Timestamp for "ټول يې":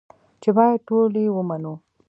0.87-1.27